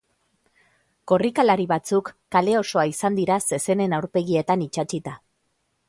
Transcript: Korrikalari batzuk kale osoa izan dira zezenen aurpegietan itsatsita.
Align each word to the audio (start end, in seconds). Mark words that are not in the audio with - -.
Korrikalari 1.11 1.67
batzuk 1.73 2.09
kale 2.37 2.57
osoa 2.63 2.87
izan 2.93 3.21
dira 3.21 3.39
zezenen 3.51 3.95
aurpegietan 3.99 4.65
itsatsita. 4.71 5.19